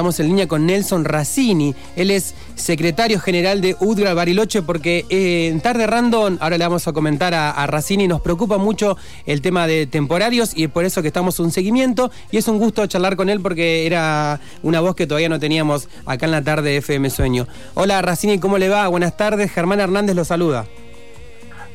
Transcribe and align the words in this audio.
Estamos 0.00 0.18
en 0.18 0.28
línea 0.28 0.48
con 0.48 0.64
Nelson 0.64 1.04
Raccini. 1.04 1.74
Él 1.94 2.10
es 2.10 2.34
secretario 2.54 3.20
general 3.20 3.60
de 3.60 3.76
UDGRA 3.80 4.14
Bariloche 4.14 4.62
porque 4.62 5.04
eh, 5.10 5.48
en 5.48 5.60
Tarde 5.60 5.86
Random, 5.86 6.38
ahora 6.40 6.56
le 6.56 6.64
vamos 6.64 6.88
a 6.88 6.94
comentar 6.94 7.34
a, 7.34 7.66
Raccini, 7.66 8.08
nos 8.08 8.22
preocupa 8.22 8.56
mucho 8.56 8.96
el 9.26 9.42
tema 9.42 9.66
de 9.66 9.86
temporarios 9.86 10.56
y 10.56 10.64
es 10.64 10.70
por 10.70 10.86
eso 10.86 11.02
que 11.02 11.08
estamos 11.08 11.38
un 11.38 11.52
seguimiento 11.52 12.10
y 12.30 12.38
es 12.38 12.48
un 12.48 12.58
gusto 12.58 12.86
charlar 12.86 13.14
con 13.14 13.28
él 13.28 13.40
porque 13.42 13.84
era 13.84 14.40
una 14.62 14.80
voz 14.80 14.94
que 14.94 15.06
todavía 15.06 15.28
no 15.28 15.38
teníamos 15.38 15.86
acá 16.06 16.24
en 16.24 16.32
la 16.32 16.40
tarde 16.40 16.70
de 16.70 16.76
FM 16.78 17.10
Sueño. 17.10 17.46
Hola 17.74 18.00
Raccini, 18.00 18.38
¿cómo 18.38 18.56
le 18.56 18.70
va? 18.70 18.88
Buenas 18.88 19.18
tardes, 19.18 19.52
Germán 19.52 19.80
Hernández 19.80 20.16
lo 20.16 20.24
saluda. 20.24 20.64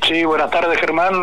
Sí, 0.07 0.23
buenas 0.23 0.51
tardes 0.51 0.79
Germán, 0.79 1.15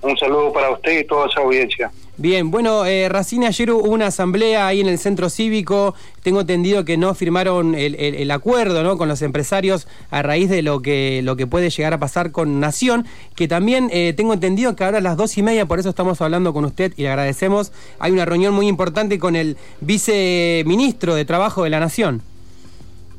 un 0.00 0.16
saludo 0.18 0.52
para 0.52 0.70
usted 0.70 1.00
y 1.00 1.04
toda 1.04 1.26
esa 1.26 1.40
audiencia. 1.40 1.90
Bien, 2.16 2.50
bueno, 2.50 2.84
eh, 2.84 3.08
Racine, 3.08 3.46
ayer 3.46 3.72
hubo 3.72 3.88
una 3.88 4.08
asamblea 4.08 4.66
ahí 4.66 4.80
en 4.80 4.88
el 4.88 4.98
centro 4.98 5.30
cívico. 5.30 5.94
Tengo 6.22 6.42
entendido 6.42 6.84
que 6.84 6.96
no 6.96 7.14
firmaron 7.14 7.74
el, 7.74 8.30
acuerdo 8.30 8.84
¿no? 8.84 8.98
con 8.98 9.08
los 9.08 9.22
empresarios 9.22 9.88
a 10.10 10.22
raíz 10.22 10.50
de 10.50 10.60
lo 10.62 10.82
que, 10.82 11.22
lo 11.24 11.34
que 11.36 11.46
puede 11.46 11.70
llegar 11.70 11.94
a 11.94 11.98
pasar 11.98 12.30
con 12.30 12.60
Nación. 12.60 13.06
Que 13.34 13.48
también 13.48 13.88
eh, 13.90 14.12
tengo 14.14 14.34
entendido 14.34 14.76
que 14.76 14.84
ahora 14.84 14.98
a 14.98 15.00
las 15.00 15.16
dos 15.16 15.38
y 15.38 15.42
media, 15.42 15.64
por 15.64 15.80
eso 15.80 15.88
estamos 15.88 16.20
hablando 16.20 16.52
con 16.52 16.66
usted 16.66 16.92
y 16.96 17.02
le 17.02 17.08
agradecemos. 17.08 17.72
Hay 17.98 18.12
una 18.12 18.26
reunión 18.26 18.52
muy 18.52 18.68
importante 18.68 19.18
con 19.18 19.34
el 19.34 19.56
viceministro 19.80 21.14
de 21.14 21.24
Trabajo 21.24 21.64
de 21.64 21.70
la 21.70 21.80
Nación. 21.80 22.22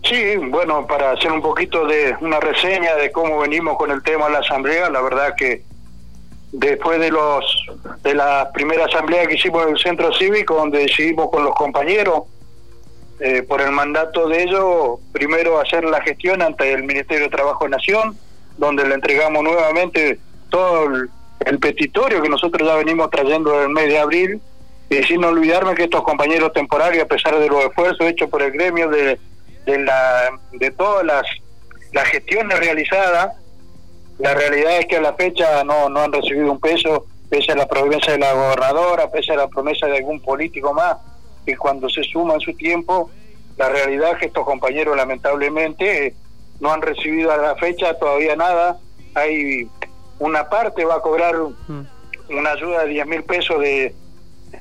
Sí, 0.04 0.36
bueno, 0.38 0.86
para 0.88 1.12
hacer 1.12 1.32
un 1.32 1.42
poquito 1.42 1.86
de 1.86 2.16
una 2.22 2.40
reseña 2.40 2.96
de 2.96 3.12
cómo 3.12 3.40
venimos 3.40 3.78
con 3.78 3.92
el 3.92 4.02
tema 4.02 4.26
de 4.26 4.34
la 4.34 4.40
asamblea, 4.40 4.90
la 4.90 5.02
verdad 5.02 5.36
que 5.38 5.64
después 6.52 7.00
de 7.00 7.12
los 7.12 7.46
de 8.04 8.14
la 8.14 8.52
primera 8.54 8.86
asamblea 8.86 9.26
que 9.26 9.36
hicimos 9.36 9.64
en 9.64 9.70
el 9.70 9.80
centro 9.80 10.14
cívico 10.14 10.56
donde 10.56 10.80
decidimos 10.80 11.30
con 11.30 11.46
los 11.46 11.56
compañeros 11.56 12.24
eh, 13.22 13.44
por 13.44 13.62
el 13.62 13.72
mandato 13.72 14.28
de 14.28 14.44
ellos 14.44 15.00
primero 15.14 15.62
hacer 15.62 15.86
la 15.86 16.02
gestión 16.02 16.42
ante 16.42 16.74
el 16.74 16.84
Ministerio 16.84 17.26
de 17.26 17.30
Trabajo 17.30 17.64
de 17.64 17.70
Nación 17.70 18.18
donde 18.58 18.88
le 18.88 18.96
entregamos 18.96 19.44
nuevamente 19.44 20.20
todo 20.50 20.86
el, 20.86 21.10
petitorio 21.60 22.22
que 22.22 22.30
nosotros 22.30 22.68
ya 22.68 22.76
venimos 22.76 23.10
trayendo 23.10 23.56
en 23.56 23.62
el 23.64 23.70
mes 23.70 23.88
de 23.88 23.98
abril. 23.98 24.42
Y 24.90 25.02
sin 25.04 25.24
olvidarme 25.24 25.74
que 25.74 25.86
estos 25.86 26.04
compañeros 26.04 26.54
temporarios 26.54 27.04
a 27.04 27.08
pesar 27.08 27.40
de 27.40 27.48
los 27.48 27.64
esfuerzos 27.64 28.08
hechos 28.08 28.30
por 28.30 28.42
el 28.42 28.52
gremio 28.52 28.90
de 28.90 29.20
de 29.66 29.80
la 29.80 30.32
de 30.54 30.72
todas 30.72 31.06
las 31.06 31.24
las 31.94 32.08
gestiones 32.08 32.60
realizadas 32.60 33.36
la 34.22 34.36
realidad 34.36 34.78
es 34.78 34.86
que 34.86 34.98
a 34.98 35.02
la 35.02 35.14
fecha 35.14 35.64
no, 35.64 35.90
no 35.90 36.00
han 36.02 36.14
recibido 36.14 36.52
un 36.52 36.60
peso, 36.60 37.08
pese 37.28 37.54
a 37.54 37.56
la 37.56 37.66
promesa 37.66 38.12
de 38.12 38.20
la 38.20 38.34
gobernadora, 38.34 39.10
pese 39.10 39.34
a 39.34 39.36
la 39.36 39.48
promesa 39.48 39.88
de 39.88 39.98
algún 39.98 40.22
político 40.22 40.74
más, 40.74 40.98
que 41.44 41.58
cuando 41.58 41.90
se 41.90 42.04
suma 42.04 42.36
en 42.36 42.40
su 42.40 42.54
tiempo, 42.54 43.10
la 43.58 43.70
realidad 43.70 44.12
es 44.12 44.18
que 44.20 44.26
estos 44.28 44.46
compañeros 44.46 44.96
lamentablemente 44.96 46.14
no 46.60 46.72
han 46.72 46.84
recibido 46.84 47.32
a 47.32 47.38
la 47.38 47.56
fecha 47.56 47.98
todavía 47.98 48.36
nada. 48.36 48.78
Hay 49.16 49.68
una 50.20 50.48
parte 50.50 50.86
va 50.86 50.98
a 50.98 51.02
cobrar 51.02 51.36
mm. 51.36 51.88
una 52.38 52.52
ayuda 52.52 52.84
de 52.84 52.90
10 52.90 53.08
mil 53.08 53.24
pesos 53.24 53.60
de 53.60 53.96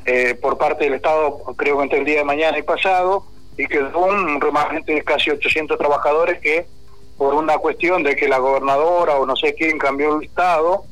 eh, 0.06 0.34
por 0.40 0.56
parte 0.56 0.84
del 0.84 0.94
Estado, 0.94 1.38
creo 1.56 1.76
que 1.76 1.82
entre 1.82 1.98
el 1.98 2.06
día 2.06 2.20
de 2.20 2.24
mañana 2.24 2.58
y 2.58 2.62
pasado, 2.62 3.26
y 3.60 3.66
que 3.66 3.78
un 3.78 4.40
remanente 4.40 4.94
de 4.94 5.04
casi 5.04 5.30
800 5.30 5.76
trabajadores 5.76 6.40
que 6.40 6.66
por 7.18 7.34
una 7.34 7.58
cuestión 7.58 8.02
de 8.02 8.16
que 8.16 8.26
la 8.26 8.38
gobernadora 8.38 9.16
o 9.16 9.26
no 9.26 9.36
sé 9.36 9.54
quién 9.54 9.78
cambió 9.78 10.14
el 10.14 10.20
listado, 10.20 10.84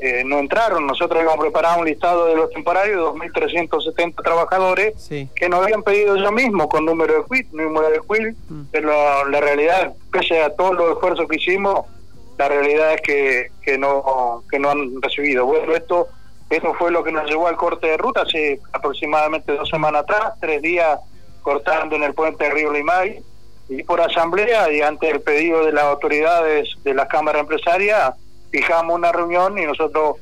eh, 0.00 0.24
no 0.24 0.40
entraron. 0.40 0.84
Nosotros 0.84 1.20
habíamos 1.20 1.38
preparado 1.38 1.78
un 1.78 1.86
listado 1.86 2.26
de 2.26 2.34
los 2.34 2.50
temporarios, 2.50 3.14
2.370 3.14 4.24
trabajadores, 4.24 5.08
que 5.08 5.48
nos 5.48 5.62
habían 5.62 5.84
pedido 5.84 6.16
ellos 6.16 6.32
mismos 6.32 6.66
con 6.66 6.84
número 6.84 7.14
de 7.14 7.24
quit, 7.30 7.52
número 7.52 7.88
de 7.88 8.00
quit, 8.00 8.36
mm. 8.48 8.62
pero 8.72 9.28
la 9.28 9.40
realidad, 9.40 9.92
pese 10.10 10.42
a 10.42 10.50
todos 10.56 10.74
los 10.74 10.94
esfuerzos 10.94 11.28
que 11.28 11.36
hicimos, 11.36 11.86
la 12.36 12.48
realidad 12.48 12.94
es 12.94 13.02
que, 13.02 13.52
que 13.62 13.78
no 13.78 14.42
que 14.50 14.58
no 14.58 14.70
han 14.70 15.00
recibido. 15.00 15.46
Bueno, 15.46 15.72
esto 15.76 16.08
esto 16.48 16.74
fue 16.74 16.90
lo 16.90 17.04
que 17.04 17.12
nos 17.12 17.30
llevó 17.30 17.46
al 17.46 17.56
corte 17.56 17.86
de 17.86 17.96
ruta 17.96 18.22
hace 18.22 18.58
aproximadamente 18.72 19.54
dos 19.54 19.68
semanas 19.68 20.02
atrás, 20.02 20.32
tres 20.40 20.60
días 20.60 20.98
cortando 21.42 21.96
en 21.96 22.02
el 22.02 22.14
puente 22.14 22.44
de 22.44 22.50
Río 22.50 22.72
Limay, 22.72 23.22
y 23.68 23.84
por 23.84 24.00
asamblea 24.00 24.72
y 24.72 24.82
ante 24.82 25.08
el 25.08 25.20
pedido 25.20 25.64
de 25.64 25.72
las 25.72 25.84
autoridades 25.84 26.68
de 26.82 26.92
la 26.92 27.06
Cámara 27.06 27.38
Empresaria 27.38 28.14
fijamos 28.50 28.96
una 28.96 29.12
reunión 29.12 29.56
y 29.58 29.64
nosotros 29.64 30.16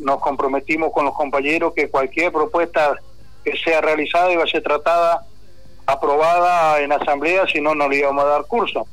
nos 0.00 0.20
comprometimos 0.20 0.92
con 0.92 1.06
los 1.06 1.14
compañeros 1.14 1.72
que 1.74 1.88
cualquier 1.88 2.30
propuesta 2.30 2.94
que 3.42 3.56
sea 3.56 3.80
realizada 3.80 4.30
iba 4.30 4.44
a 4.44 4.46
ser 4.46 4.62
tratada, 4.62 5.24
aprobada 5.86 6.80
en 6.80 6.92
asamblea, 6.92 7.46
si 7.46 7.60
no, 7.62 7.74
no 7.74 7.88
le 7.88 7.96
íbamos 7.96 8.24
a 8.24 8.28
dar 8.28 8.44
curso. 8.44 8.86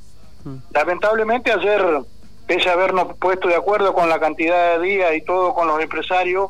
Mm. 0.45 0.55
Lamentablemente 0.73 1.51
ayer, 1.51 2.01
pese 2.47 2.69
a 2.69 2.73
habernos 2.73 3.17
puesto 3.17 3.49
de 3.49 3.55
acuerdo 3.55 3.93
con 3.93 4.07
la 4.07 4.19
cantidad 4.19 4.78
de 4.78 4.85
días 4.85 5.13
y 5.16 5.22
todo 5.22 5.53
con 5.53 5.67
los 5.67 5.81
empresarios, 5.81 6.49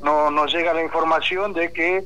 no 0.00 0.30
nos 0.30 0.52
llega 0.52 0.72
la 0.72 0.82
información 0.82 1.52
de 1.52 1.72
que 1.72 2.04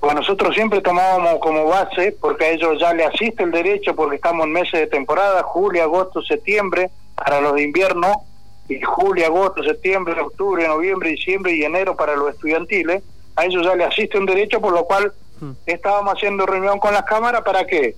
pues 0.00 0.14
nosotros 0.14 0.54
siempre 0.54 0.80
tomábamos 0.80 1.38
como 1.40 1.66
base, 1.66 2.16
porque 2.18 2.46
a 2.46 2.50
ellos 2.50 2.80
ya 2.80 2.94
le 2.94 3.04
asiste 3.04 3.42
el 3.42 3.50
derecho, 3.50 3.94
porque 3.94 4.16
estamos 4.16 4.46
en 4.46 4.52
meses 4.52 4.80
de 4.80 4.86
temporada, 4.86 5.42
julio, 5.42 5.82
agosto, 5.82 6.22
septiembre, 6.22 6.90
para 7.14 7.40
los 7.40 7.54
de 7.54 7.62
invierno, 7.62 8.24
y 8.68 8.80
julio, 8.80 9.26
agosto, 9.26 9.62
septiembre, 9.62 10.18
octubre, 10.18 10.66
noviembre, 10.66 11.10
diciembre 11.10 11.52
y 11.52 11.64
enero 11.64 11.96
para 11.96 12.16
los 12.16 12.30
estudiantiles, 12.30 13.02
a 13.36 13.44
ellos 13.44 13.64
ya 13.64 13.74
le 13.74 13.84
asiste 13.84 14.16
un 14.16 14.26
derecho, 14.26 14.60
por 14.60 14.72
lo 14.72 14.84
cual 14.84 15.12
hmm. 15.40 15.50
estábamos 15.66 16.14
haciendo 16.14 16.46
reunión 16.46 16.78
con 16.78 16.94
las 16.94 17.02
cámaras 17.02 17.42
para 17.42 17.66
que 17.66 17.94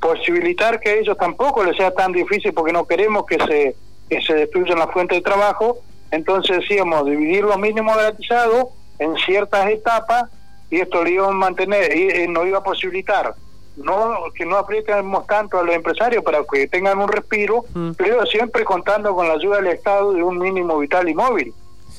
posibilitar 0.00 0.80
que 0.80 0.90
a 0.90 0.94
ellos 0.94 1.16
tampoco 1.16 1.62
les 1.62 1.76
sea 1.76 1.92
tan 1.92 2.12
difícil, 2.12 2.52
porque 2.52 2.72
no 2.72 2.84
queremos 2.86 3.26
que 3.26 3.38
se, 3.38 3.76
que 4.08 4.20
se 4.22 4.34
destruyan 4.34 4.78
las 4.78 4.90
fuentes 4.90 5.18
de 5.18 5.22
trabajo, 5.22 5.78
entonces 6.10 6.58
decíamos 6.60 7.06
dividir 7.06 7.44
los 7.44 7.58
mínimos 7.58 7.96
garantizados 7.96 8.66
en 8.98 9.14
ciertas 9.16 9.68
etapas 9.68 10.30
y 10.74 10.80
esto 10.80 11.04
lo 11.04 11.10
iba 11.10 11.28
a 11.28 11.30
mantener 11.30 11.96
y 11.96 12.08
eh, 12.08 12.28
nos 12.28 12.46
iba 12.46 12.58
a 12.58 12.62
posibilitar 12.62 13.34
no 13.76 14.24
que 14.34 14.44
no 14.44 14.56
aprietemos 14.56 15.26
tanto 15.26 15.58
a 15.58 15.62
los 15.62 15.74
empresarios 15.74 16.22
para 16.22 16.42
que 16.50 16.68
tengan 16.68 16.98
un 16.98 17.08
respiro, 17.08 17.64
mm. 17.74 17.92
pero 17.96 18.24
siempre 18.26 18.64
contando 18.64 19.14
con 19.14 19.26
la 19.26 19.34
ayuda 19.34 19.56
del 19.56 19.68
Estado 19.68 20.12
de 20.12 20.22
un 20.22 20.38
mínimo 20.38 20.78
vital 20.78 21.08
y 21.08 21.14
móvil. 21.14 21.52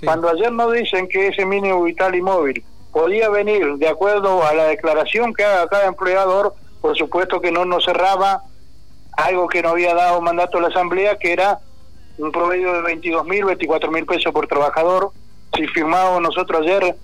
Cuando 0.04 0.30
ayer 0.30 0.52
nos 0.52 0.74
dicen 0.74 1.08
que 1.08 1.28
ese 1.28 1.46
mínimo 1.46 1.84
vital 1.84 2.16
y 2.16 2.22
móvil 2.22 2.64
podía 2.92 3.30
venir 3.30 3.76
de 3.76 3.88
acuerdo 3.88 4.46
a 4.46 4.54
la 4.54 4.66
declaración 4.66 5.34
que 5.34 5.44
haga 5.44 5.68
cada 5.68 5.88
empleador, 5.88 6.54
por 6.82 6.98
supuesto 6.98 7.42
que 7.42 7.52
no 7.52 7.66
nos 7.66 7.86
cerraba 7.86 8.44
algo 9.14 9.48
que 9.48 9.62
no 9.62 9.70
había 9.70 9.94
dado 9.96 10.22
mandato 10.22 10.58
a 10.58 10.62
la 10.62 10.68
Asamblea, 10.68 11.18
que 11.18 11.34
era 11.34 11.60
un 12.18 12.32
promedio 12.32 12.74
de 12.74 12.82
22 12.82 13.26
mil, 13.26 13.46
24 13.46 13.92
mil 13.92 14.06
pesos 14.06 14.32
por 14.34 14.48
trabajador. 14.48 15.12
Si 15.56 15.66
firmamos 15.68 16.22
nosotros 16.22 16.62
ayer 16.62 16.96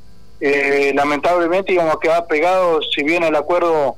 eh, 0.41 0.91
lamentablemente 0.96 1.74
íbamos 1.74 1.96
a 1.96 2.00
quedar 2.00 2.25
pegados, 2.25 2.90
si 2.96 3.03
bien 3.03 3.24
el 3.24 3.35
acuerdo 3.35 3.96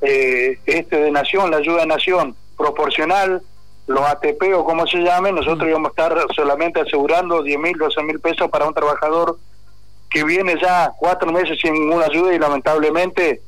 eh, 0.00 0.58
este 0.64 0.96
de 0.96 1.10
Nación, 1.10 1.50
la 1.50 1.56
ayuda 1.56 1.80
de 1.80 1.86
Nación, 1.86 2.36
proporcional, 2.56 3.42
los 3.88 4.00
ATP 4.00 4.54
o 4.54 4.64
como 4.64 4.86
se 4.86 4.98
llame, 4.98 5.32
nosotros 5.32 5.68
íbamos 5.68 5.88
a 5.88 5.90
estar 5.90 6.26
solamente 6.36 6.80
asegurando 6.80 7.42
10 7.42 7.58
mil, 7.58 7.76
12 7.76 8.02
mil 8.04 8.20
pesos 8.20 8.48
para 8.48 8.66
un 8.66 8.74
trabajador 8.74 9.36
que 10.08 10.22
viene 10.22 10.54
ya 10.60 10.92
cuatro 10.98 11.32
meses 11.32 11.58
sin 11.60 11.72
ninguna 11.72 12.04
ayuda 12.04 12.32
y 12.32 12.38
lamentablemente, 12.38 13.40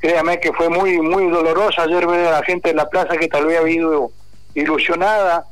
créame 0.00 0.38
que 0.38 0.52
fue 0.52 0.68
muy 0.68 1.00
muy 1.00 1.30
doloroso 1.30 1.80
ayer 1.80 2.06
ver 2.06 2.26
a 2.26 2.32
la 2.32 2.42
gente 2.42 2.70
en 2.70 2.76
la 2.76 2.90
plaza 2.90 3.16
que 3.16 3.28
tal 3.28 3.46
vez 3.46 3.56
ha 3.56 3.60
habido 3.60 4.10
ilusionada 4.54 5.46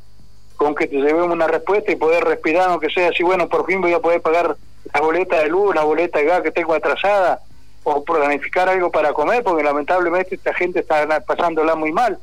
con 0.57 0.75
que 0.75 0.85
te 0.85 0.97
llevemos 0.97 1.31
una 1.31 1.47
respuesta 1.47 1.91
y 1.91 1.95
poder 1.95 2.23
respirar, 2.23 2.69
aunque 2.69 2.89
sea 2.89 3.09
así, 3.09 3.23
bueno, 3.23 3.47
por 3.47 3.65
fin 3.65 3.81
voy 3.81 3.93
a 3.93 3.99
poder 3.99 4.21
pagar 4.21 4.57
la 4.93 5.01
boleta 5.01 5.39
de 5.39 5.49
luz, 5.49 5.75
la 5.75 5.83
boleta 5.83 6.19
de 6.19 6.25
gas 6.25 6.41
que 6.41 6.51
tengo 6.51 6.73
atrasada, 6.73 7.41
o 7.83 8.03
planificar 8.03 8.69
algo 8.69 8.91
para 8.91 9.13
comer, 9.13 9.43
porque 9.43 9.63
lamentablemente 9.63 10.35
esta 10.35 10.53
gente 10.53 10.79
está 10.79 11.19
pasándola 11.21 11.75
muy 11.75 11.91
mal. 11.91 12.19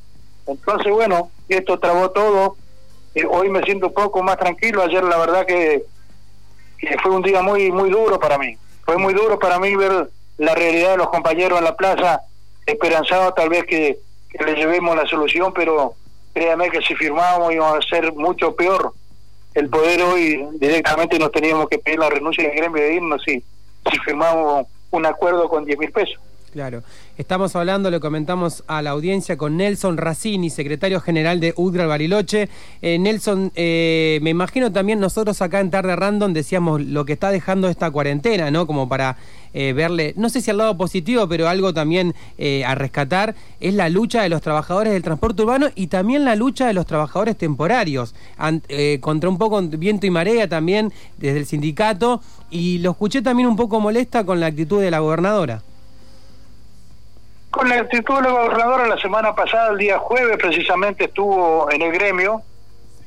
Entonces, 0.46 0.92
bueno, 0.92 1.30
esto 1.48 1.78
trabó 1.78 2.10
todo. 2.10 2.56
Eh, 3.14 3.26
hoy 3.28 3.48
me 3.48 3.62
siento 3.62 3.88
un 3.88 3.94
poco 3.94 4.22
más 4.22 4.36
tranquilo. 4.36 4.82
Ayer, 4.82 5.02
la 5.02 5.16
verdad 5.16 5.46
que, 5.46 5.84
fue 7.02 7.10
un 7.10 7.22
día 7.22 7.42
muy 7.42 7.72
muy 7.72 7.90
duro 7.90 8.20
para 8.20 8.38
mí. 8.38 8.56
Fue 8.84 8.96
muy 8.96 9.14
duro 9.14 9.38
para 9.38 9.58
mí 9.58 9.74
ver 9.74 10.08
la 10.38 10.54
realidad 10.54 10.92
de 10.92 10.96
los 10.98 11.08
compañeros 11.08 11.58
en 11.58 11.64
la 11.64 11.74
plaza, 11.74 12.20
esperanzado 12.66 13.32
tal 13.32 13.48
vez 13.48 13.64
que, 13.64 13.98
que 14.28 14.44
le 14.44 14.54
llevemos 14.54 14.94
la 14.94 15.06
solución, 15.06 15.52
pero 15.54 15.94
créame 16.34 16.70
que 16.70 16.82
si 16.82 16.94
firmábamos 16.94 17.52
íbamos 17.52 17.78
a 17.78 17.88
ser 17.88 18.12
mucho 18.12 18.54
peor 18.54 18.92
el 19.56 19.70
poder 19.70 20.02
hoy 20.02 20.46
directamente 20.60 21.18
nos 21.18 21.32
teníamos 21.32 21.68
que 21.68 21.78
pedir 21.78 21.98
la 21.98 22.10
renuncia 22.10 22.46
del 22.46 22.56
gremio 22.56 22.82
de 22.82 22.94
irnos 22.94 23.22
si, 23.24 23.42
si 23.90 23.98
firmamos 24.04 24.66
un 24.90 25.06
acuerdo 25.06 25.48
con 25.48 25.64
10 25.64 25.78
mil 25.78 25.90
pesos. 25.90 26.20
Claro. 26.52 26.82
Estamos 27.18 27.56
hablando, 27.56 27.90
le 27.90 27.98
comentamos 27.98 28.62
a 28.66 28.82
la 28.82 28.90
audiencia 28.90 29.38
con 29.38 29.56
Nelson 29.56 29.96
Racini, 29.96 30.50
secretario 30.50 31.00
general 31.00 31.40
de 31.40 31.54
UDRA 31.56 31.86
Bariloche. 31.86 32.50
Eh, 32.82 32.98
Nelson, 32.98 33.52
eh, 33.54 34.18
me 34.20 34.28
imagino 34.28 34.70
también 34.70 35.00
nosotros 35.00 35.40
acá 35.40 35.60
en 35.60 35.70
Tarde 35.70 35.96
Random 35.96 36.34
decíamos 36.34 36.82
lo 36.82 37.06
que 37.06 37.14
está 37.14 37.30
dejando 37.30 37.70
esta 37.70 37.90
cuarentena, 37.90 38.50
¿no? 38.50 38.66
Como 38.66 38.86
para 38.86 39.16
eh, 39.54 39.72
verle, 39.72 40.12
no 40.18 40.28
sé 40.28 40.42
si 40.42 40.50
al 40.50 40.58
lado 40.58 40.76
positivo, 40.76 41.26
pero 41.26 41.48
algo 41.48 41.72
también 41.72 42.14
a 42.66 42.74
rescatar, 42.74 43.34
es 43.60 43.72
la 43.72 43.88
lucha 43.88 44.20
de 44.20 44.28
los 44.28 44.42
trabajadores 44.42 44.92
del 44.92 45.02
transporte 45.02 45.42
urbano 45.42 45.68
y 45.74 45.86
también 45.86 46.22
la 46.26 46.36
lucha 46.36 46.66
de 46.66 46.74
los 46.74 46.84
trabajadores 46.84 47.38
temporarios, 47.38 48.14
contra 49.00 49.30
un 49.30 49.38
poco 49.38 49.62
viento 49.62 50.06
y 50.06 50.10
marea 50.10 50.50
también 50.50 50.92
desde 51.16 51.38
el 51.38 51.46
sindicato. 51.46 52.20
Y 52.50 52.76
lo 52.80 52.90
escuché 52.90 53.22
también 53.22 53.48
un 53.48 53.56
poco 53.56 53.80
molesta 53.80 54.24
con 54.24 54.38
la 54.38 54.46
actitud 54.48 54.82
de 54.82 54.90
la 54.90 54.98
gobernadora. 54.98 55.62
Con 57.56 57.70
la 57.70 57.76
actitud 57.76 58.16
de 58.16 58.20
la 58.20 58.30
gobernadora 58.32 58.86
la 58.86 58.98
semana 58.98 59.34
pasada, 59.34 59.70
el 59.70 59.78
día 59.78 59.98
jueves, 59.98 60.36
precisamente 60.36 61.04
estuvo 61.04 61.70
en 61.70 61.80
el 61.80 61.90
gremio 61.90 62.42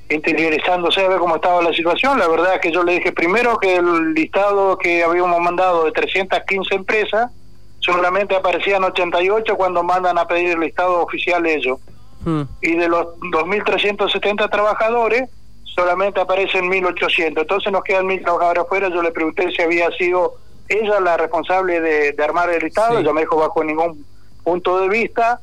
interiorizándose 0.10 1.06
a 1.06 1.08
ver 1.08 1.20
cómo 1.20 1.36
estaba 1.36 1.62
la 1.62 1.72
situación. 1.72 2.18
La 2.18 2.28
verdad 2.28 2.56
es 2.56 2.62
que 2.62 2.72
yo 2.72 2.82
le 2.82 2.94
dije 2.94 3.12
primero 3.12 3.60
que 3.60 3.76
el 3.76 4.16
listado 4.16 4.76
que 4.80 5.04
habíamos 5.04 5.40
mandado 5.40 5.86
de 5.86 5.92
315 5.92 6.74
empresas, 6.74 7.30
solamente 7.78 8.36
aparecían 8.36 8.84
88 8.84 9.56
cuando 9.56 9.84
mandan 9.84 10.18
a 10.18 10.28
pedir 10.28 10.54
el 10.54 10.62
listado 10.62 11.04
oficial 11.04 11.46
ellos. 11.46 11.78
Hmm. 12.26 12.42
Y 12.62 12.76
de 12.76 12.90
los 12.90 13.06
2.370 13.20 14.50
trabajadores, 14.50 15.30
solamente 15.64 16.22
aparecen 16.22 16.72
1.800. 16.72 17.40
Entonces 17.40 17.72
nos 17.72 17.84
quedan 17.84 18.08
1.000 18.08 18.24
trabajadores 18.24 18.64
afuera. 18.64 18.90
Yo 18.90 19.04
le 19.04 19.12
pregunté 19.12 19.52
si 19.52 19.62
había 19.62 19.92
sido 19.92 20.38
ella 20.68 21.00
la 21.02 21.18
responsable 21.18 21.82
de, 21.82 22.24
armar 22.24 22.50
el 22.50 22.64
listado. 22.64 22.98
Ella 22.98 23.14
me 23.14 23.22
dijo 23.22 23.38
bajo 23.38 23.64
ningún 23.64 24.10
punto 24.50 24.80
de 24.80 24.90
vista 24.90 25.40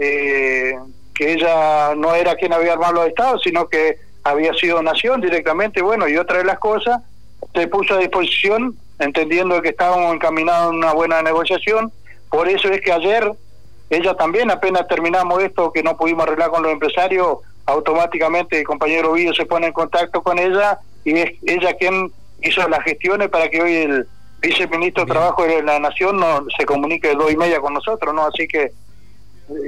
eh, 0.00 0.74
que 1.14 1.32
ella 1.32 1.94
no 1.94 2.14
era 2.16 2.34
quien 2.34 2.52
había 2.52 2.72
armado 2.72 2.94
los 2.94 3.06
estados, 3.06 3.40
sino 3.44 3.68
que 3.68 3.98
había 4.24 4.52
sido 4.54 4.82
Nación 4.82 5.20
directamente, 5.20 5.80
bueno, 5.80 6.08
y 6.08 6.16
otra 6.16 6.38
de 6.38 6.44
las 6.44 6.58
cosas, 6.58 7.00
se 7.54 7.68
puso 7.68 7.94
a 7.94 7.98
disposición, 7.98 8.76
entendiendo 8.98 9.62
que 9.62 9.68
estábamos 9.68 10.12
encaminados 10.12 10.72
en 10.72 10.78
una 10.78 10.92
buena 10.92 11.22
negociación, 11.22 11.92
por 12.30 12.48
eso 12.48 12.68
es 12.68 12.80
que 12.80 12.90
ayer 12.92 13.30
ella 13.90 14.14
también, 14.14 14.50
apenas 14.50 14.88
terminamos 14.88 15.40
esto 15.40 15.72
que 15.72 15.84
no 15.84 15.96
pudimos 15.96 16.24
arreglar 16.24 16.50
con 16.50 16.64
los 16.64 16.72
empresarios, 16.72 17.38
automáticamente 17.64 18.58
el 18.58 18.64
compañero 18.64 19.12
Vío 19.12 19.32
se 19.34 19.46
pone 19.46 19.68
en 19.68 19.72
contacto 19.72 20.20
con 20.22 20.38
ella 20.38 20.80
y 21.04 21.12
es 21.16 21.32
ella 21.46 21.74
quien 21.74 22.10
hizo 22.42 22.68
las 22.68 22.82
gestiones 22.82 23.28
para 23.28 23.48
que 23.48 23.62
hoy 23.62 23.76
el 23.76 24.08
viceministro 24.40 25.04
de 25.04 25.12
Trabajo 25.12 25.44
de 25.44 25.62
la 25.62 25.78
Nación 25.78 26.18
no 26.18 26.44
se 26.56 26.64
comunique 26.64 27.14
dos 27.14 27.32
y 27.32 27.36
media 27.36 27.60
con 27.60 27.74
nosotros, 27.74 28.14
¿no? 28.14 28.22
Así 28.26 28.46
que, 28.46 28.72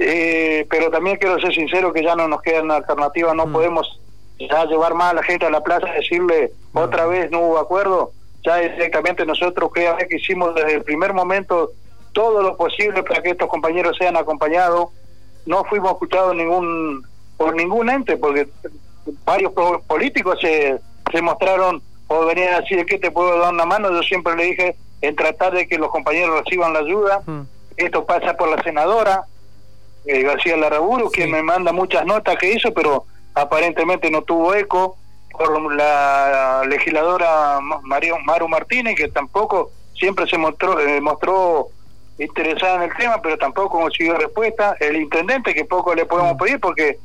eh, 0.00 0.66
pero 0.70 0.90
también 0.90 1.16
quiero 1.16 1.40
ser 1.40 1.52
sincero 1.54 1.92
que 1.92 2.02
ya 2.02 2.14
no 2.14 2.28
nos 2.28 2.42
quedan 2.42 2.70
alternativas, 2.70 3.34
no 3.34 3.46
mm. 3.46 3.52
podemos 3.52 4.00
ya 4.38 4.64
llevar 4.64 4.94
más 4.94 5.12
a 5.12 5.16
la 5.16 5.22
gente 5.22 5.46
a 5.46 5.50
la 5.50 5.62
plaza 5.62 5.88
y 5.88 6.00
decirle 6.00 6.52
otra 6.72 7.06
vez 7.06 7.30
no 7.30 7.40
hubo 7.40 7.58
acuerdo, 7.58 8.12
ya 8.44 8.56
directamente 8.56 9.26
nosotros 9.26 9.70
creo 9.72 9.96
que 9.96 10.16
hicimos 10.16 10.54
desde 10.54 10.74
el 10.74 10.82
primer 10.82 11.12
momento 11.12 11.72
todo 12.12 12.42
lo 12.42 12.56
posible 12.56 13.02
para 13.02 13.22
que 13.22 13.30
estos 13.30 13.48
compañeros 13.48 13.96
sean 13.98 14.16
acompañados, 14.16 14.88
no 15.46 15.64
fuimos 15.64 15.92
escuchados 15.92 16.34
ningún 16.34 17.04
por 17.36 17.54
ningún 17.54 17.88
ente, 17.88 18.16
porque 18.16 18.48
varios 19.24 19.52
políticos 19.86 20.38
se, 20.40 20.78
se 21.10 21.22
mostraron 21.22 21.82
o 22.12 22.26
venían 22.26 22.54
a 22.54 22.60
decir 22.60 22.84
que 22.86 22.98
te 22.98 23.12
puedo 23.12 23.38
dar 23.38 23.54
una 23.54 23.64
mano, 23.64 23.88
yo 23.92 24.02
siempre 24.02 24.34
le 24.34 24.44
dije 24.46 24.76
en 25.00 25.14
tratar 25.14 25.52
de 25.52 25.68
que 25.68 25.78
los 25.78 25.90
compañeros 25.90 26.40
reciban 26.40 26.72
la 26.72 26.80
ayuda. 26.80 27.22
Mm. 27.24 27.42
Esto 27.76 28.04
pasa 28.04 28.34
por 28.34 28.48
la 28.48 28.60
senadora 28.64 29.26
eh, 30.04 30.22
García 30.22 30.56
Larraburu, 30.56 31.08
quien 31.12 31.30
me 31.30 31.40
manda 31.40 31.72
muchas 31.72 32.04
notas 32.04 32.36
que 32.36 32.52
hizo, 32.52 32.74
pero 32.74 33.04
aparentemente 33.32 34.10
no 34.10 34.22
tuvo 34.22 34.54
eco. 34.54 34.96
Por 35.30 35.72
la 35.72 36.64
legisladora 36.68 37.60
Mario, 37.60 38.18
Maru 38.24 38.48
Martínez, 38.48 38.96
que 38.96 39.06
tampoco 39.06 39.70
siempre 39.94 40.26
se 40.26 40.36
mostró, 40.36 40.80
eh, 40.80 41.00
mostró 41.00 41.68
interesada 42.18 42.74
en 42.74 42.90
el 42.90 42.96
tema, 42.96 43.22
pero 43.22 43.38
tampoco 43.38 43.78
consiguió 43.78 44.18
respuesta. 44.18 44.74
El 44.80 44.96
intendente, 44.96 45.54
que 45.54 45.64
poco 45.64 45.94
le 45.94 46.06
podemos 46.06 46.34
mm. 46.34 46.38
pedir, 46.38 46.58
porque 46.58 46.98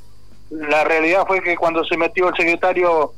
la 0.49 0.83
realidad 0.83 1.27
fue 1.27 1.43
que 1.43 1.55
cuando 1.55 1.85
se 1.85 1.95
metió 1.95 2.29
el 2.29 2.35
secretario 2.35 3.13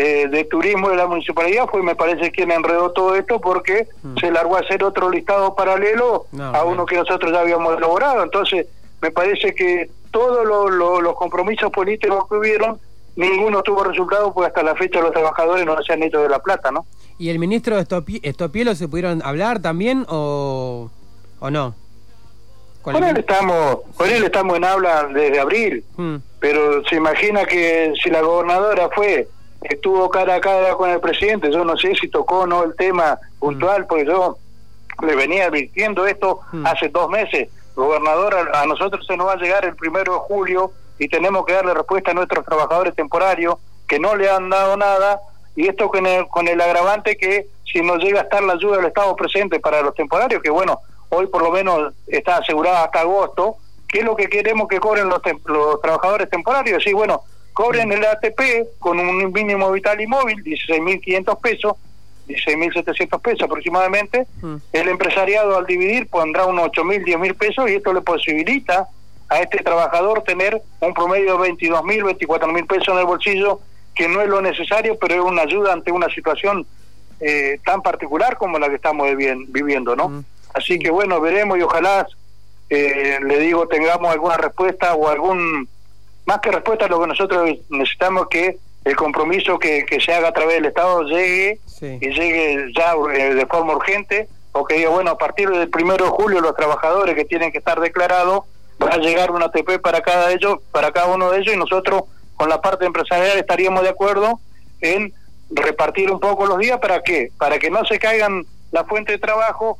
eh, 0.00 0.28
de 0.28 0.44
turismo 0.44 0.90
de 0.90 0.96
la 0.96 1.08
municipalidad 1.08 1.66
fue, 1.68 1.82
me 1.82 1.96
parece, 1.96 2.30
quien 2.30 2.52
enredó 2.52 2.92
todo 2.92 3.16
esto 3.16 3.40
porque 3.40 3.88
mm. 4.04 4.18
se 4.18 4.30
largó 4.30 4.54
a 4.56 4.60
hacer 4.60 4.84
otro 4.84 5.10
listado 5.10 5.56
paralelo 5.56 6.26
a 6.38 6.62
uno 6.62 6.86
que 6.86 6.94
nosotros 6.94 7.32
ya 7.32 7.40
habíamos 7.40 7.76
elaborado. 7.76 8.22
Entonces, 8.22 8.68
me 9.02 9.10
parece 9.10 9.56
que 9.56 9.90
todos 10.12 10.46
los 10.46 11.16
compromisos 11.16 11.72
políticos 11.72 12.28
que 12.28 12.36
hubieron, 12.36 12.78
ninguno 13.16 13.60
tuvo 13.64 13.82
resultado, 13.82 14.32
porque 14.32 14.46
hasta 14.46 14.62
la 14.62 14.76
fecha 14.76 15.00
los 15.00 15.10
trabajadores 15.10 15.66
no 15.66 15.76
se 15.82 15.94
han 15.94 16.02
hecho 16.04 16.22
de 16.22 16.28
la 16.28 16.38
plata, 16.38 16.70
¿no? 16.70 16.86
¿Y 17.18 17.30
el 17.30 17.40
ministro 17.40 17.74
de 17.74 17.84
Estopielo 18.22 18.76
se 18.76 18.86
pudieron 18.86 19.20
hablar 19.24 19.60
también 19.60 20.06
o, 20.08 20.92
o 21.40 21.50
no? 21.50 21.74
Con, 22.82 23.02
él 23.02 23.16
estamos, 23.16 23.78
con 23.96 24.08
él 24.08 24.22
estamos 24.22 24.56
en 24.58 24.64
habla 24.64 25.08
desde 25.12 25.40
abril, 25.40 25.84
mm. 25.96 26.16
pero 26.38 26.84
se 26.84 26.94
imagina 26.94 27.44
que 27.46 27.92
si 28.00 28.10
la 28.10 28.20
gobernadora 28.20 28.88
fue 28.94 29.26
estuvo 29.62 30.08
cara 30.08 30.36
a 30.36 30.40
cara 30.40 30.74
con 30.74 30.90
el 30.90 31.00
presidente, 31.00 31.50
yo 31.50 31.64
no 31.64 31.76
sé 31.76 31.94
si 31.96 32.08
tocó 32.08 32.40
o 32.40 32.46
no 32.46 32.64
el 32.64 32.76
tema 32.76 33.18
puntual, 33.38 33.82
mm. 33.82 33.86
porque 33.86 34.06
yo 34.06 34.38
le 35.02 35.14
venía 35.16 35.46
advirtiendo 35.46 36.06
esto 36.06 36.40
mm. 36.52 36.66
hace 36.66 36.88
dos 36.88 37.08
meses. 37.08 37.48
Gobernador, 37.74 38.50
a, 38.54 38.66
nosotros 38.66 39.06
se 39.06 39.16
nos 39.16 39.28
va 39.28 39.32
a 39.34 39.36
llegar 39.36 39.64
el 39.64 39.76
primero 39.76 40.14
de 40.14 40.18
julio 40.20 40.72
y 40.98 41.08
tenemos 41.08 41.44
que 41.46 41.52
darle 41.52 41.74
respuesta 41.74 42.10
a 42.10 42.14
nuestros 42.14 42.44
trabajadores 42.44 42.94
temporarios 42.94 43.56
que 43.86 44.00
no 44.00 44.16
le 44.16 44.28
han 44.28 44.50
dado 44.50 44.76
nada 44.76 45.20
y 45.54 45.68
esto 45.68 45.88
con 45.88 46.06
el, 46.06 46.26
con 46.28 46.48
el 46.48 46.60
agravante 46.60 47.16
que 47.16 47.46
si 47.64 47.80
nos 47.80 47.98
llega 47.98 48.20
a 48.20 48.22
estar 48.24 48.42
la 48.42 48.54
ayuda 48.54 48.76
del 48.76 48.86
Estado 48.86 49.14
presente 49.14 49.60
para 49.60 49.82
los 49.82 49.94
temporarios, 49.94 50.42
que 50.42 50.50
bueno, 50.50 50.80
hoy 51.10 51.26
por 51.26 51.42
lo 51.42 51.50
menos 51.50 51.92
está 52.06 52.38
asegurada 52.38 52.84
hasta 52.84 53.00
agosto, 53.00 53.56
¿qué 53.86 54.00
es 54.00 54.04
lo 54.04 54.16
que 54.16 54.28
queremos 54.28 54.68
que 54.68 54.80
cobren 54.80 55.08
los, 55.08 55.20
los 55.46 55.80
trabajadores 55.80 56.28
temporarios? 56.30 56.82
Sí, 56.82 56.92
bueno, 56.92 57.22
cobren 57.58 57.90
el 57.90 58.04
ATP 58.04 58.78
con 58.78 59.00
un 59.00 59.32
mínimo 59.32 59.72
vital 59.72 60.00
y 60.00 60.06
móvil, 60.06 60.44
16.500 60.44 61.40
pesos, 61.40 61.72
16.700 62.28 63.20
pesos 63.20 63.42
aproximadamente. 63.42 64.28
Mm. 64.40 64.54
El 64.72 64.88
empresariado 64.88 65.58
al 65.58 65.66
dividir 65.66 66.06
pondrá 66.06 66.46
unos 66.46 66.68
8.000, 66.68 67.04
10.000 67.04 67.34
pesos 67.34 67.68
y 67.68 67.74
esto 67.74 67.92
le 67.92 68.00
posibilita 68.02 68.86
a 69.28 69.40
este 69.40 69.58
trabajador 69.58 70.22
tener 70.22 70.62
un 70.78 70.94
promedio 70.94 71.36
de 71.36 71.50
22.000, 71.50 72.16
24.000 72.16 72.66
pesos 72.68 72.88
en 72.90 72.98
el 72.98 73.06
bolsillo, 73.06 73.60
que 73.92 74.06
no 74.06 74.22
es 74.22 74.28
lo 74.28 74.40
necesario, 74.40 74.96
pero 74.96 75.16
es 75.16 75.20
una 75.20 75.42
ayuda 75.42 75.72
ante 75.72 75.90
una 75.90 76.08
situación 76.10 76.64
eh, 77.18 77.58
tan 77.64 77.82
particular 77.82 78.36
como 78.36 78.60
la 78.60 78.68
que 78.68 78.76
estamos 78.76 79.08
viviendo, 79.16 79.96
¿no? 79.96 80.10
Mm. 80.10 80.24
Así 80.54 80.78
que 80.78 80.92
bueno, 80.92 81.20
veremos 81.20 81.58
y 81.58 81.62
ojalá, 81.62 82.06
eh, 82.70 83.18
le 83.20 83.40
digo, 83.40 83.66
tengamos 83.66 84.12
alguna 84.12 84.36
respuesta 84.36 84.94
o 84.94 85.08
algún 85.08 85.68
más 86.28 86.40
que 86.40 86.50
respuesta 86.50 86.86
lo 86.88 87.00
que 87.00 87.06
nosotros 87.06 87.48
necesitamos 87.70 88.26
que 88.28 88.58
el 88.84 88.96
compromiso 88.96 89.58
que, 89.58 89.86
se 90.04 90.12
haga 90.12 90.28
a 90.28 90.32
través 90.32 90.56
del 90.56 90.66
Estado 90.66 91.02
llegue 91.04 91.58
y 91.80 92.10
llegue 92.10 92.70
ya 92.76 92.92
eh, 93.14 93.34
de 93.34 93.46
forma 93.46 93.74
urgente, 93.74 94.28
o 94.52 94.62
que 94.66 94.74
diga, 94.74 94.90
bueno, 94.90 95.12
a 95.12 95.16
partir 95.16 95.48
del 95.48 95.70
primero 95.70 96.04
de 96.04 96.10
julio 96.10 96.42
los 96.42 96.54
trabajadores 96.54 97.14
que 97.14 97.24
tienen 97.24 97.50
que 97.50 97.58
estar 97.58 97.80
declarados, 97.80 98.44
va 98.82 98.90
a 98.90 98.98
llegar 98.98 99.30
una 99.30 99.46
ATP 99.46 99.80
para 99.80 100.02
cada 100.02 100.30
ellos, 100.30 100.58
para 100.70 100.92
cada 100.92 101.14
uno 101.14 101.30
de 101.30 101.38
ellos, 101.38 101.54
y 101.54 101.56
nosotros 101.56 102.02
con 102.36 102.50
la 102.50 102.60
parte 102.60 102.84
empresarial 102.84 103.38
estaríamos 103.38 103.82
de 103.82 103.88
acuerdo 103.88 104.38
en 104.82 105.14
repartir 105.48 106.10
un 106.10 106.20
poco 106.20 106.44
los 106.44 106.58
días 106.58 106.78
para 106.78 107.00
qué, 107.02 107.32
para 107.38 107.58
que 107.58 107.70
no 107.70 107.86
se 107.86 107.98
caigan 107.98 108.44
la 108.70 108.84
fuente 108.84 109.12
de 109.12 109.18
trabajo 109.18 109.78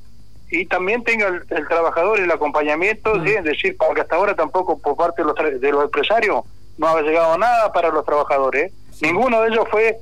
y 0.51 0.67
también 0.67 1.05
tenga 1.05 1.29
el, 1.29 1.69
trabajador 1.69 2.21
el 2.21 2.31
acompañamiento, 2.31 3.23
es 3.23 3.45
decir, 3.45 3.77
porque 3.77 4.01
hasta 4.01 4.17
ahora 4.17 4.35
tampoco 4.35 4.79
por 4.79 4.97
parte 4.97 5.23
de 5.23 5.29
los, 5.29 5.61
de 5.61 5.73
los 5.73 5.85
empresarios 5.85 6.45
no 6.79 6.89
ha 6.89 7.03
llegado 7.03 7.37
nada 7.37 7.73
para 7.73 7.91
los 7.91 8.05
trabajadores. 8.05 8.73
Ninguno 9.01 9.43
de 9.43 9.49
ellos 9.49 9.67
fue 9.71 9.99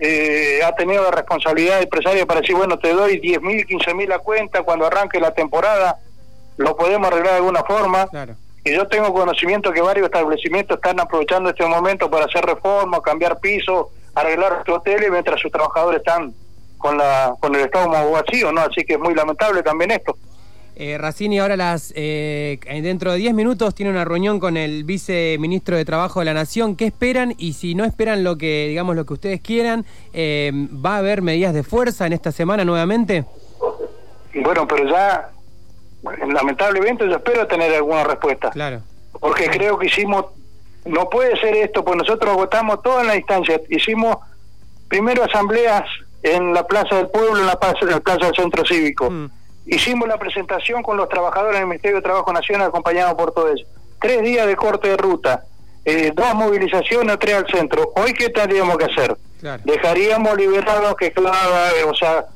eh, 0.00 0.60
ha 0.64 0.74
tenido 0.74 1.02
la 1.02 1.10
responsabilidad 1.10 1.82
empresaria 1.82 2.24
para 2.26 2.40
decir, 2.40 2.54
bueno, 2.54 2.78
te 2.78 2.92
doy 2.92 3.18
10 3.18 3.42
mil, 3.42 3.66
15 3.66 3.94
mil 3.94 4.12
a 4.12 4.18
cuenta 4.18 4.62
cuando 4.62 4.86
arranque 4.86 5.18
la 5.18 5.32
temporada, 5.32 5.98
lo 6.56 6.76
podemos 6.76 7.08
arreglar 7.08 7.32
de 7.32 7.38
alguna 7.38 7.62
forma. 7.64 8.06
Y 8.64 8.72
yo 8.72 8.86
tengo 8.86 9.12
conocimiento 9.12 9.72
que 9.72 9.80
varios 9.80 10.06
establecimientos 10.06 10.76
están 10.76 11.00
aprovechando 11.00 11.50
este 11.50 11.64
momento 11.64 12.10
para 12.10 12.26
hacer 12.26 12.44
reformas, 12.44 13.00
cambiar 13.00 13.40
pisos, 13.40 13.86
arreglar 14.14 14.62
sus 14.66 14.76
hoteles 14.76 15.10
mientras 15.10 15.40
sus 15.40 15.50
trabajadores 15.50 15.98
están 16.00 16.34
con 16.78 16.96
la 16.96 17.34
con 17.40 17.54
el 17.54 17.62
estado 17.62 17.88
más 17.88 18.10
vacío, 18.10 18.52
¿no? 18.52 18.62
Así 18.62 18.84
que 18.84 18.94
es 18.94 19.00
muy 19.00 19.14
lamentable 19.14 19.62
también 19.62 19.90
esto. 19.90 20.16
Eh, 20.80 20.96
Racini 20.96 21.40
ahora 21.40 21.56
las 21.56 21.92
eh, 21.96 22.60
dentro 22.82 23.10
de 23.10 23.18
10 23.18 23.34
minutos 23.34 23.74
tiene 23.74 23.90
una 23.90 24.04
reunión 24.04 24.38
con 24.38 24.56
el 24.56 24.84
viceministro 24.84 25.76
de 25.76 25.84
Trabajo 25.84 26.20
de 26.20 26.26
la 26.26 26.34
Nación. 26.34 26.76
¿Qué 26.76 26.86
esperan? 26.86 27.34
Y 27.36 27.54
si 27.54 27.74
no 27.74 27.84
esperan 27.84 28.22
lo 28.22 28.38
que 28.38 28.66
digamos 28.68 28.94
lo 28.94 29.04
que 29.04 29.14
ustedes 29.14 29.40
quieran, 29.40 29.84
eh, 30.12 30.52
¿va 30.54 30.94
a 30.94 30.98
haber 30.98 31.20
medidas 31.20 31.52
de 31.52 31.64
fuerza 31.64 32.06
en 32.06 32.12
esta 32.12 32.30
semana 32.30 32.64
nuevamente? 32.64 33.24
Bueno, 34.36 34.68
pero 34.68 34.88
ya 34.88 35.30
lamentablemente 36.04 37.08
yo 37.08 37.16
espero 37.16 37.44
tener 37.48 37.74
alguna 37.74 38.04
respuesta. 38.04 38.50
Claro. 38.50 38.82
Porque 39.18 39.50
creo 39.50 39.78
que 39.80 39.86
hicimos, 39.86 40.26
no 40.84 41.10
puede 41.10 41.36
ser 41.40 41.56
esto, 41.56 41.84
pues 41.84 41.96
nosotros 41.96 42.30
agotamos 42.30 42.82
toda 42.82 43.02
la 43.02 43.16
instancia. 43.16 43.60
Hicimos 43.68 44.18
primero 44.86 45.24
asambleas 45.24 45.82
en 46.22 46.54
la 46.54 46.66
Plaza 46.66 46.96
del 46.96 47.08
Pueblo, 47.08 47.38
en 47.38 47.46
la 47.46 47.58
Plaza, 47.58 47.78
en 47.82 47.90
la 47.90 48.00
plaza 48.00 48.26
del 48.26 48.34
Centro 48.34 48.64
Cívico. 48.64 49.10
Mm. 49.10 49.30
Hicimos 49.66 50.08
la 50.08 50.18
presentación 50.18 50.82
con 50.82 50.96
los 50.96 51.08
trabajadores 51.08 51.58
del 51.58 51.68
Ministerio 51.68 51.96
de 51.96 52.02
Trabajo 52.02 52.32
Nacional 52.32 52.68
acompañados 52.68 53.14
por 53.14 53.32
todo 53.32 53.52
eso. 53.52 53.64
Tres 54.00 54.22
días 54.22 54.46
de 54.46 54.56
corte 54.56 54.88
de 54.88 54.96
ruta, 54.96 55.44
eh, 55.84 56.12
dos 56.14 56.34
movilizaciones, 56.34 57.18
tres 57.18 57.34
al 57.34 57.46
centro. 57.46 57.92
Hoy, 57.96 58.14
¿qué 58.14 58.30
tendríamos 58.30 58.76
que 58.78 58.84
hacer? 58.84 59.16
Dejaríamos 59.64 60.36
liberados 60.36 60.96
que 60.96 61.12
cada, 61.12 61.32
o 61.86 61.94
sea, 61.94 62.26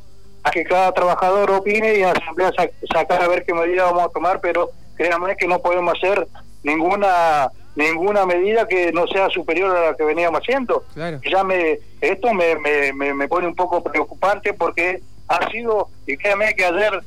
a 0.45 0.51
que 0.51 0.65
cada 0.65 0.93
trabajador 0.93 1.51
opine 1.51 1.95
y 1.95 2.03
en 2.03 2.07
la 2.07 2.13
asamblea 2.13 2.53
sacar 2.93 3.23
a 3.23 3.29
ver 3.29 3.45
qué 3.45 3.55
medida 3.55 3.85
vamos 3.85 4.05
a 4.05 4.09
tomar, 4.09 4.41
pero 4.41 4.71
créanme 4.97 5.37
que 5.37 5.47
no 5.47 5.61
podemos 5.61 5.95
hacer 5.97 6.27
ninguna 6.63 7.51
ninguna 7.75 8.27
medida 8.27 8.69
que 8.69 8.93
no 8.93 9.07
sea 9.07 9.31
superior 9.31 9.77
a 9.77 9.91
la 9.91 9.97
que 9.97 10.05
veníamos 10.05 10.41
haciendo. 10.41 10.85
Ya 11.31 11.45
me 11.45 11.79
esto 12.01 12.35
me, 12.35 12.57
me, 12.57 13.15
me, 13.15 13.29
pone 13.29 13.47
un 13.47 13.55
poco 13.55 13.83
preocupante 13.83 14.53
porque 14.55 15.01
ha 15.29 15.51
sido, 15.51 15.89
y 16.07 16.17
créanme 16.17 16.55
que 16.55 16.65
ayer 16.65 17.01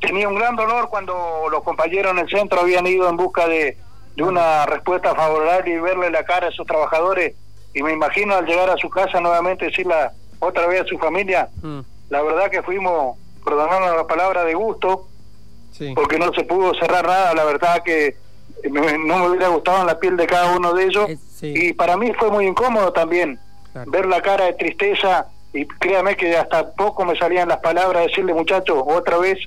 tenía 0.00 0.28
un 0.28 0.34
gran 0.34 0.56
dolor 0.56 0.88
cuando 0.90 1.46
los 1.50 1.62
compañeros 1.62 2.12
en 2.12 2.18
el 2.18 2.28
centro 2.28 2.60
habían 2.60 2.86
ido 2.86 3.08
en 3.08 3.16
busca 3.16 3.48
de, 3.48 3.78
de 4.14 4.22
una 4.22 4.66
respuesta 4.66 5.14
favorable 5.14 5.70
y 5.70 5.78
verle 5.78 6.10
la 6.10 6.24
cara 6.24 6.46
a 6.46 6.50
esos 6.50 6.66
trabajadores 6.66 7.34
y 7.76 7.82
me 7.82 7.92
imagino 7.92 8.34
al 8.34 8.46
llegar 8.46 8.70
a 8.70 8.76
su 8.78 8.88
casa 8.88 9.20
nuevamente 9.20 9.66
decirle 9.66 9.94
otra 10.38 10.66
vez 10.66 10.80
a 10.80 10.84
su 10.86 10.98
familia, 10.98 11.50
mm. 11.62 11.80
la 12.08 12.22
verdad 12.22 12.50
que 12.50 12.62
fuimos, 12.62 13.18
perdonando 13.44 13.94
la 13.94 14.06
palabra, 14.06 14.44
de 14.44 14.54
gusto, 14.54 15.06
porque 15.94 16.18
no 16.18 16.32
se 16.32 16.44
pudo 16.44 16.72
cerrar 16.74 17.06
nada, 17.06 17.34
la 17.34 17.44
verdad 17.44 17.82
que 17.84 18.16
no 18.64 19.18
me 19.18 19.28
hubiera 19.28 19.48
gustado 19.48 19.80
en 19.80 19.86
la 19.86 19.98
piel 19.98 20.16
de 20.16 20.26
cada 20.26 20.56
uno 20.56 20.72
de 20.72 20.84
ellos. 20.84 21.08
Y 21.42 21.72
para 21.74 21.96
mí 21.96 22.12
fue 22.18 22.30
muy 22.30 22.46
incómodo 22.46 22.92
también 22.92 23.38
ver 23.86 24.06
la 24.06 24.22
cara 24.22 24.46
de 24.46 24.54
tristeza 24.54 25.26
y 25.52 25.66
créame 25.66 26.16
que 26.16 26.36
hasta 26.36 26.72
poco 26.72 27.04
me 27.04 27.16
salían 27.16 27.48
las 27.48 27.58
palabras 27.58 28.06
decirle 28.06 28.32
muchachos 28.32 28.82
otra 28.86 29.18
vez 29.18 29.38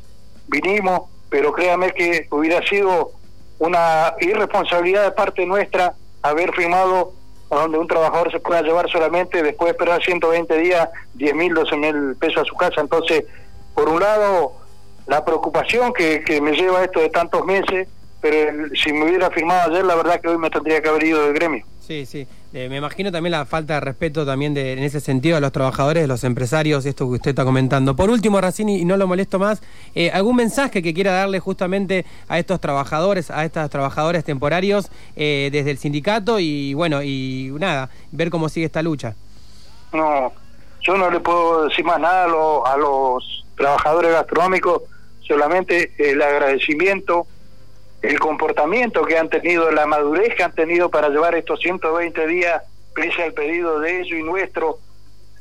vinimos 0.47 1.03
pero 1.29 1.51
créame 1.51 1.91
que 1.91 2.27
hubiera 2.31 2.61
sido 2.67 3.11
una 3.59 4.13
irresponsabilidad 4.19 5.03
de 5.03 5.11
parte 5.11 5.45
nuestra 5.45 5.93
haber 6.21 6.53
firmado 6.53 7.13
donde 7.49 7.77
un 7.77 7.87
trabajador 7.87 8.31
se 8.31 8.39
pueda 8.39 8.61
llevar 8.61 8.89
solamente 8.89 9.41
después 9.41 9.67
de 9.67 9.71
esperar 9.71 10.03
120 10.03 10.57
días 10.57 10.89
10 11.15 11.35
mil, 11.35 11.53
12 11.53 11.77
mil 11.77 12.15
pesos 12.15 12.43
a 12.43 12.45
su 12.45 12.55
casa. 12.55 12.79
Entonces, 12.81 13.25
por 13.73 13.89
un 13.89 13.99
lado, 13.99 14.53
la 15.07 15.25
preocupación 15.25 15.91
que, 15.93 16.23
que 16.23 16.41
me 16.41 16.51
lleva 16.51 16.83
esto 16.83 16.99
de 16.99 17.09
tantos 17.09 17.43
meses 17.45 17.87
pero 18.21 18.67
si 18.75 18.91
me 18.93 19.05
hubiera 19.05 19.29
firmado 19.29 19.71
ayer, 19.71 19.85
la 19.85 19.95
verdad 19.95 20.19
que 20.19 20.27
hoy 20.27 20.37
me 20.37 20.49
tendría 20.49 20.81
que 20.81 20.89
haber 20.89 21.03
ido 21.03 21.23
del 21.23 21.33
gremio. 21.33 21.65
Sí, 21.89 22.05
sí. 22.05 22.27
Eh, 22.53 22.67
me 22.69 22.77
imagino 22.77 23.11
también 23.11 23.31
la 23.31 23.45
falta 23.45 23.75
de 23.75 23.79
respeto 23.79 24.25
también 24.25 24.53
de, 24.53 24.73
en 24.73 24.79
ese 24.79 24.99
sentido 24.99 25.37
a 25.37 25.39
los 25.39 25.51
trabajadores, 25.51 26.07
los 26.07 26.23
empresarios, 26.23 26.85
esto 26.85 27.07
que 27.07 27.15
usted 27.15 27.29
está 27.31 27.45
comentando. 27.45 27.95
Por 27.95 28.09
último, 28.09 28.39
Racini, 28.41 28.79
y 28.79 28.85
no 28.85 28.97
lo 28.97 29.07
molesto 29.07 29.39
más, 29.39 29.61
eh, 29.95 30.11
¿algún 30.11 30.35
mensaje 30.35 30.83
que 30.83 30.93
quiera 30.93 31.13
darle 31.13 31.39
justamente 31.39 32.05
a 32.27 32.37
estos 32.37 32.59
trabajadores, 32.59 33.31
a 33.31 33.45
estos 33.45 33.69
trabajadores 33.69 34.23
temporarios 34.23 34.89
eh, 35.15 35.49
desde 35.51 35.71
el 35.71 35.77
sindicato 35.77 36.39
y 36.39 36.73
bueno, 36.73 37.01
y 37.01 37.51
nada, 37.59 37.89
ver 38.11 38.29
cómo 38.29 38.49
sigue 38.49 38.67
esta 38.67 38.81
lucha? 38.81 39.15
No, 39.93 40.31
yo 40.81 40.97
no 40.97 41.09
le 41.09 41.19
puedo 41.19 41.65
decir 41.67 41.85
más 41.85 41.99
nada 41.99 42.25
a 42.25 42.77
los 42.77 43.45
trabajadores 43.57 44.11
gastronómicos, 44.11 44.83
solamente 45.21 45.91
el 45.97 46.21
agradecimiento 46.21 47.25
el 48.01 48.19
comportamiento 48.19 49.03
que 49.03 49.17
han 49.17 49.29
tenido, 49.29 49.71
la 49.71 49.85
madurez 49.85 50.35
que 50.35 50.43
han 50.43 50.53
tenido 50.53 50.89
para 50.89 51.09
llevar 51.09 51.35
estos 51.35 51.59
120 51.59 52.27
días, 52.27 52.63
pese 52.93 53.23
al 53.23 53.33
pedido 53.33 53.79
de 53.79 54.01
ellos 54.01 54.19
y 54.19 54.23
nuestro, 54.23 54.79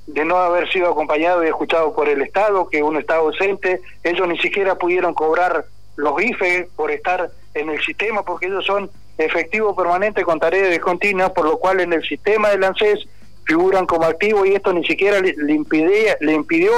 de 0.06 0.24
no 0.24 0.36
haber 0.38 0.70
sido 0.70 0.90
acompañado 0.90 1.44
y 1.44 1.48
escuchado 1.48 1.94
por 1.94 2.08
el 2.08 2.22
Estado, 2.22 2.68
que 2.68 2.82
uno 2.82 2.98
está 2.98 3.16
ausente, 3.16 3.80
ellos 4.02 4.26
ni 4.26 4.38
siquiera 4.38 4.74
pudieron 4.74 5.14
cobrar 5.14 5.66
los 5.96 6.20
IFE 6.20 6.68
por 6.74 6.90
estar 6.90 7.30
en 7.54 7.68
el 7.68 7.80
sistema, 7.82 8.22
porque 8.22 8.46
ellos 8.46 8.64
son 8.64 8.90
efectivo 9.18 9.74
permanente 9.74 10.24
con 10.24 10.40
tareas 10.40 10.70
discontinuas, 10.70 11.30
por 11.30 11.44
lo 11.44 11.58
cual 11.58 11.80
en 11.80 11.92
el 11.92 12.02
sistema 12.02 12.50
del 12.50 12.64
ANSES 12.64 13.06
figuran 13.44 13.86
como 13.86 14.04
activos 14.04 14.46
y 14.46 14.54
esto 14.54 14.72
ni 14.72 14.84
siquiera 14.84 15.20
le, 15.20 15.34
le, 15.36 16.16
le 16.20 16.32
impidió 16.32 16.72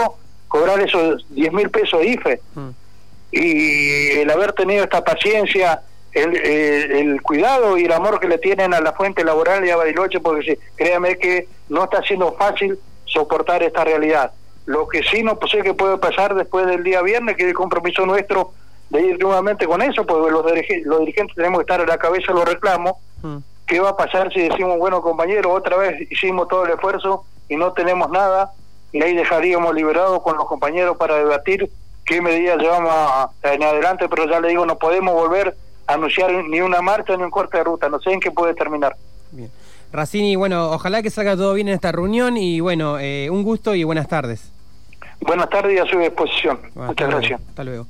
cobrar 0.48 0.80
esos 0.80 1.26
10 1.30 1.52
mil 1.52 1.70
pesos 1.70 2.04
IFE. 2.04 2.40
Mm 2.54 2.70
y 3.32 4.18
el 4.18 4.30
haber 4.30 4.52
tenido 4.52 4.84
esta 4.84 5.04
paciencia, 5.04 5.82
el, 6.12 6.36
el, 6.36 7.22
cuidado 7.22 7.78
y 7.78 7.84
el 7.84 7.92
amor 7.92 8.18
que 8.18 8.28
le 8.28 8.38
tienen 8.38 8.74
a 8.74 8.80
la 8.80 8.92
fuente 8.92 9.24
laboral 9.24 9.64
y 9.64 9.70
a 9.70 9.76
Bariloche, 9.76 10.20
porque 10.20 10.58
créame 10.76 11.18
que 11.18 11.46
no 11.68 11.84
está 11.84 12.02
siendo 12.02 12.32
fácil 12.32 12.78
soportar 13.04 13.62
esta 13.62 13.84
realidad. 13.84 14.32
Lo 14.66 14.88
que 14.88 15.02
sí 15.04 15.22
no 15.22 15.38
sé 15.50 15.62
que 15.62 15.74
puede 15.74 15.98
pasar 15.98 16.34
después 16.34 16.66
del 16.66 16.82
día 16.82 17.02
viernes, 17.02 17.36
que 17.36 17.44
es 17.44 17.48
el 17.48 17.54
compromiso 17.54 18.04
nuestro 18.06 18.52
de 18.90 19.02
ir 19.02 19.20
nuevamente 19.20 19.66
con 19.66 19.82
eso, 19.82 20.04
porque 20.04 20.30
los, 20.30 20.44
los 20.84 21.00
dirigentes 21.00 21.36
tenemos 21.36 21.58
que 21.58 21.62
estar 21.62 21.80
a 21.80 21.86
la 21.86 21.98
cabeza 21.98 22.32
de 22.32 22.38
los 22.38 22.48
reclamos. 22.48 22.94
Mm. 23.22 23.36
¿Qué 23.66 23.78
va 23.78 23.90
a 23.90 23.96
pasar 23.96 24.32
si 24.32 24.48
decimos, 24.48 24.78
bueno, 24.78 25.00
compañero, 25.00 25.52
otra 25.52 25.76
vez 25.76 26.10
hicimos 26.10 26.48
todo 26.48 26.64
el 26.64 26.72
esfuerzo 26.72 27.24
y 27.48 27.56
no 27.56 27.72
tenemos 27.72 28.10
nada? 28.10 28.50
Y 28.92 29.00
ahí 29.00 29.14
dejaríamos 29.14 29.72
liberados 29.74 30.20
con 30.22 30.36
los 30.36 30.46
compañeros 30.46 30.96
para 30.96 31.14
debatir 31.16 31.70
qué 32.10 32.20
medidas 32.20 32.58
llevamos 32.58 33.30
en 33.42 33.62
adelante, 33.62 34.08
pero 34.08 34.28
ya 34.28 34.40
le 34.40 34.48
digo, 34.48 34.66
no 34.66 34.76
podemos 34.76 35.14
volver 35.14 35.54
a 35.86 35.94
anunciar 35.94 36.32
ni 36.32 36.60
una 36.60 36.82
marcha 36.82 37.16
ni 37.16 37.22
un 37.22 37.30
corte 37.30 37.58
de 37.58 37.64
ruta, 37.64 37.88
no 37.88 38.00
sé 38.00 38.12
en 38.12 38.18
qué 38.18 38.32
puede 38.32 38.52
terminar. 38.54 38.96
Bien. 39.30 39.48
Racini, 39.92 40.34
bueno, 40.34 40.72
ojalá 40.72 41.02
que 41.02 41.10
salga 41.10 41.36
todo 41.36 41.54
bien 41.54 41.68
en 41.68 41.74
esta 41.74 41.92
reunión 41.92 42.36
y 42.36 42.58
bueno, 42.58 42.98
eh, 42.98 43.28
un 43.30 43.44
gusto 43.44 43.76
y 43.76 43.84
buenas 43.84 44.08
tardes. 44.08 44.50
Buenas 45.20 45.48
tardes 45.50 45.76
y 45.76 45.78
a 45.78 45.86
su 45.86 45.98
disposición. 45.98 46.58
Muchas 46.74 47.08
gracias. 47.08 47.40
Hasta 47.48 47.62
luego. 47.62 47.86